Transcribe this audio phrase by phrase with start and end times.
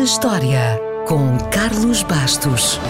[0.00, 2.80] na História, com Carlos Bastos.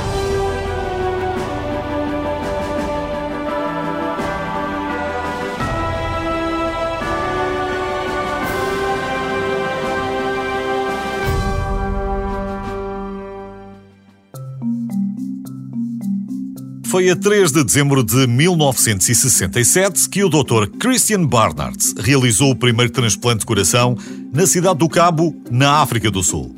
[16.84, 20.68] Foi a 3 de dezembro de 1967 que o Dr.
[20.78, 23.96] Christian Barnard realizou o primeiro transplante de coração
[24.32, 26.54] na cidade do Cabo, na África do Sul.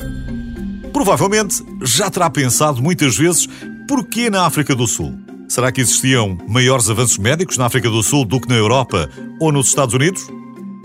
[1.04, 3.48] Provavelmente já terá pensado muitas vezes
[3.88, 5.12] porquê na África do Sul.
[5.48, 9.50] Será que existiam maiores avanços médicos na África do Sul do que na Europa ou
[9.50, 10.28] nos Estados Unidos?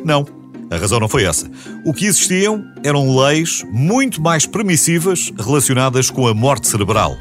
[0.03, 0.25] Não.
[0.71, 1.47] A razão não foi essa.
[1.85, 7.15] O que existiam eram leis muito mais permissivas relacionadas com a morte cerebral.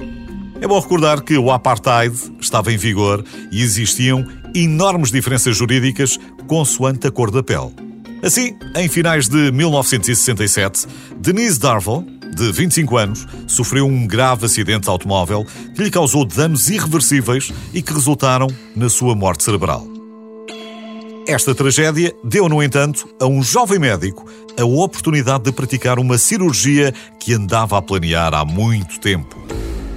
[0.59, 3.23] É bom recordar que o apartheid estava em vigor
[3.53, 7.75] e existiam enormes diferenças jurídicas consoante a cor da pele.
[8.23, 10.87] Assim, em finais de 1967,
[11.21, 17.51] Denise Darville, de 25 anos, sofreu um grave acidente automóvel que lhe causou danos irreversíveis
[17.73, 19.87] e que resultaram na sua morte cerebral.
[21.27, 26.93] Esta tragédia deu, no entanto, a um jovem médico a oportunidade de praticar uma cirurgia
[27.19, 29.37] que andava a planear há muito tempo.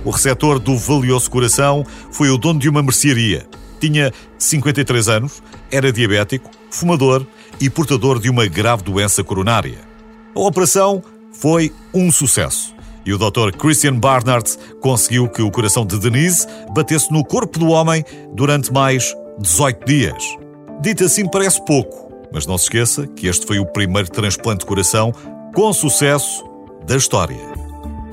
[0.05, 3.45] O receptor do valioso coração foi o dono de uma mercearia.
[3.81, 7.25] Tinha 53 anos, era diabético, fumador
[7.59, 9.79] e portador de uma grave doença coronária.
[10.33, 13.57] A operação foi um sucesso e o Dr.
[13.57, 19.15] Christian Barnard conseguiu que o coração de Denise batesse no corpo do homem durante mais
[19.39, 20.23] 18 dias.
[20.81, 24.67] Dito assim, parece pouco, mas não se esqueça que este foi o primeiro transplante de
[24.67, 25.11] coração
[25.55, 26.43] com sucesso
[26.85, 27.59] da história.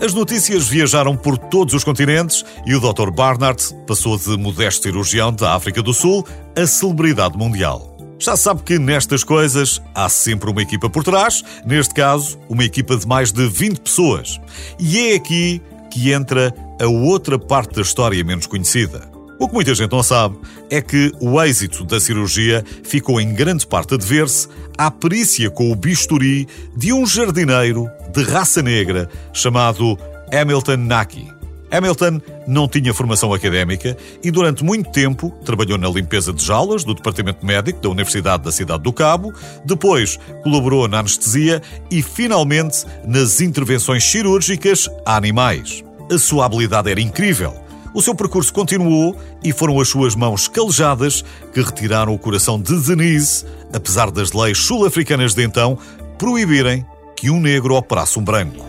[0.00, 3.10] As notícias viajaram por todos os continentes e o Dr.
[3.10, 7.95] Barnard passou de modesto cirurgião da África do Sul a celebridade mundial.
[8.18, 12.96] Já sabe que nestas coisas há sempre uma equipa por trás, neste caso, uma equipa
[12.96, 14.40] de mais de 20 pessoas.
[14.78, 19.10] E é aqui que entra a outra parte da história menos conhecida.
[19.38, 20.38] O que muita gente não sabe
[20.70, 24.48] é que o êxito da cirurgia ficou em grande parte a dever-se
[24.78, 29.98] à perícia com o bisturi de um jardineiro de raça negra chamado
[30.32, 31.35] Hamilton Naki.
[31.70, 36.94] Hamilton não tinha formação académica e durante muito tempo trabalhou na limpeza de jaulas do
[36.94, 39.32] Departamento Médico da Universidade da Cidade do Cabo,
[39.64, 41.60] depois colaborou na anestesia
[41.90, 45.84] e finalmente nas intervenções cirúrgicas a animais.
[46.10, 47.66] A sua habilidade era incrível
[47.96, 52.78] o seu percurso continuou e foram as suas mãos calejadas que retiraram o coração de
[52.78, 55.78] Denise, apesar das leis sul-africanas de então
[56.18, 56.84] proibirem
[57.16, 58.62] que um negro operasse um branco.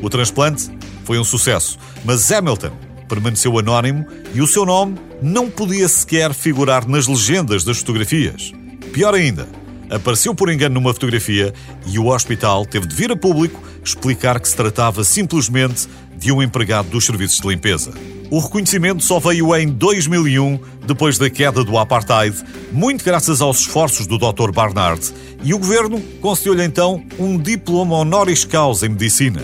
[0.00, 0.70] O transplante
[1.04, 2.72] foi um sucesso, mas Hamilton
[3.08, 8.52] permaneceu anónimo e o seu nome não podia sequer figurar nas legendas das fotografias.
[8.92, 9.46] Pior ainda,
[9.90, 11.52] apareceu por engano numa fotografia
[11.86, 16.42] e o hospital teve de vir a público explicar que se tratava simplesmente de um
[16.42, 17.92] empregado dos serviços de limpeza.
[18.30, 22.36] O reconhecimento só veio em 2001, depois da queda do apartheid,
[22.72, 24.50] muito graças aos esforços do Dr.
[24.50, 25.12] Barnard,
[25.42, 29.42] e o governo concedeu-lhe então um diploma honoris causa em medicina.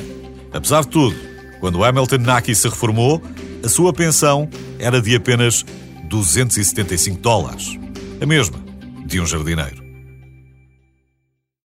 [0.52, 1.29] Apesar de tudo,
[1.60, 3.22] quando Hamilton Naki se reformou,
[3.62, 4.48] a sua pensão
[4.78, 5.64] era de apenas
[6.08, 7.78] 275 dólares,
[8.20, 8.58] a mesma
[9.06, 9.79] de um jardineiro.